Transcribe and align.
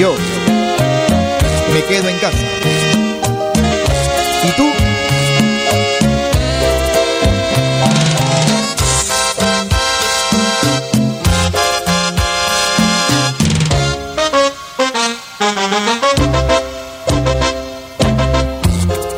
Yo 0.00 0.14
me 1.74 1.84
quedo 1.84 2.08
en 2.08 2.16
casa. 2.20 2.38
¿Y 4.42 4.50
tú? 4.56 4.72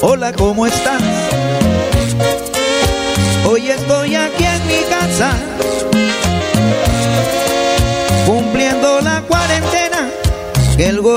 Hola, 0.01 0.33
¿cómo 0.33 0.67
estás? 0.67 1.01
Hoy 3.49 3.71
estoy 3.71 4.17
aquí 4.17 4.45
en 4.45 4.67
mi 4.67 4.83
casa, 4.91 5.37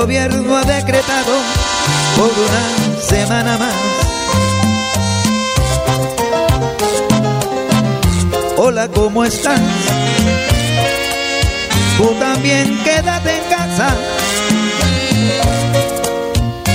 gobierno 0.06 0.56
ha 0.56 0.62
decretado 0.62 1.32
por 2.16 2.30
una 2.30 3.00
semana 3.00 3.58
más. 3.58 3.74
Hola, 8.56 8.86
¿cómo 8.86 9.24
estás? 9.24 9.60
Tú 11.98 12.14
también 12.20 12.78
quédate 12.84 13.36
en 13.36 13.44
casa. 13.50 13.96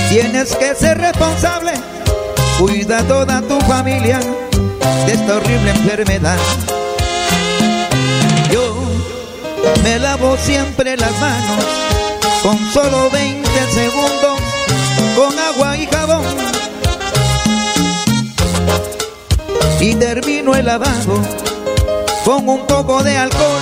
Tienes 0.09 0.53
que 0.57 0.75
ser 0.75 0.97
responsable 0.97 1.71
Cuida 2.59 3.01
toda 3.07 3.41
tu 3.43 3.57
familia 3.61 4.19
de 5.05 5.13
esta 5.13 5.37
horrible 5.37 5.69
enfermedad. 5.69 6.37
Yo 8.51 8.75
me 9.83 9.99
lavo 9.99 10.35
siempre 10.35 10.97
las 10.97 11.17
manos 11.21 12.00
con 12.41 12.57
solo 12.71 13.09
20 13.11 13.49
segundos 13.71 14.39
con 15.15 15.37
agua 15.37 15.77
y 15.77 15.85
jabón. 15.85 16.23
Y 19.79 19.95
termino 19.95 20.55
el 20.55 20.65
lavado 20.65 21.21
con 22.25 22.49
un 22.49 22.65
poco 22.65 23.03
de 23.03 23.17
alcohol 23.17 23.61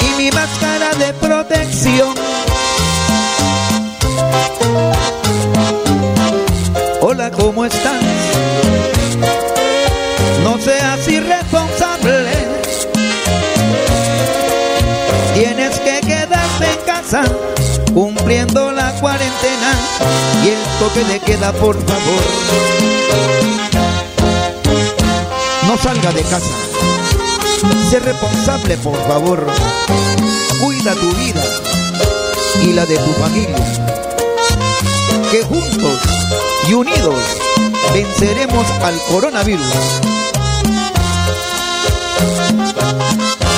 y 0.00 0.22
mi 0.22 0.30
máscara 0.30 0.94
de 0.94 1.12
protección. 1.14 2.14
Hola, 7.00 7.30
¿cómo 7.30 7.64
estás? 7.64 8.02
No 10.42 10.58
seas 10.58 11.08
irresponsable. 11.08 12.26
Tienes 15.34 15.78
que 15.80 16.00
quedarte 16.00 16.64
en 16.64 16.86
casa 16.86 17.22
cumpliendo 17.92 18.72
la 18.72 18.92
cuarentena 19.00 19.74
y 20.44 20.48
el 20.48 20.62
toque 20.78 21.04
de 21.04 21.20
queda, 21.20 21.52
por 21.52 21.76
favor. 21.76 22.22
No 25.66 25.76
salga 25.76 26.12
de 26.12 26.22
casa. 26.22 26.46
Sé 27.90 28.00
responsable, 28.00 28.76
por 28.78 28.96
favor. 29.06 29.46
Cuida 30.60 30.94
tu 30.94 31.12
vida 31.12 31.44
y 32.62 32.72
la 32.72 32.86
de 32.86 32.96
tu 32.98 33.12
familia. 33.14 33.56
Que 35.30 35.42
juntos 35.42 36.00
y 36.68 36.74
unidos 36.74 37.22
venceremos 37.92 38.66
al 38.82 38.98
coronavirus. 39.10 39.74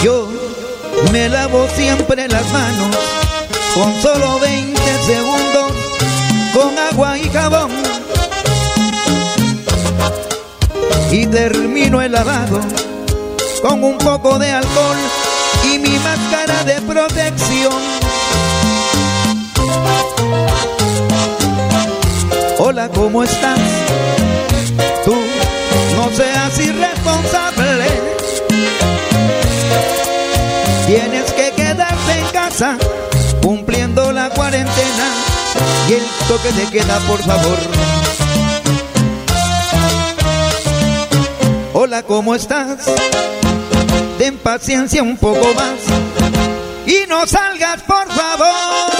Yo 0.02 0.28
me 1.12 1.28
lavo 1.28 1.66
siempre 1.76 2.28
las 2.28 2.50
manos 2.52 2.96
con 3.74 4.02
solo 4.02 4.38
20 4.40 4.80
segundos 5.06 5.72
con 6.52 6.76
agua 6.78 7.18
y 7.18 7.28
jabón. 7.28 7.70
Y 11.12 11.26
termino 11.26 12.00
el 12.02 12.12
lavado 12.12 12.60
con 13.62 13.82
un 13.84 13.98
poco 13.98 14.38
de 14.38 14.50
alcohol 14.50 14.96
y 15.64 15.78
mi 15.78 15.98
máscara 15.98 16.64
de 16.64 16.80
protección. 16.82 17.72
Hola, 22.58 22.88
¿cómo 22.88 23.24
estás? 23.24 23.58
Tú 25.04 25.16
no 25.96 26.10
seas 26.16 26.58
irresponsable. 26.58 27.86
Tienes 30.86 31.32
que 31.32 31.52
quedarte 31.52 32.12
en 32.18 32.26
casa 32.32 32.76
cumpliendo 33.42 34.12
la 34.12 34.30
cuarentena 34.30 35.08
y 35.88 35.94
el 35.94 36.02
toque 36.28 36.52
de 36.52 36.70
queda, 36.70 36.98
por 37.00 37.20
favor. 37.22 37.58
Hola, 41.72 42.02
¿cómo 42.02 42.34
estás? 42.34 42.86
Ten 44.18 44.36
paciencia 44.38 45.02
un 45.02 45.16
poco 45.16 45.54
más 45.54 45.78
y 46.86 47.08
no 47.08 47.26
salgas, 47.26 47.82
por 47.82 48.06
favor. 48.08 48.90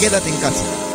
Quédate 0.00 0.28
en 0.28 0.36
casa. 0.36 0.91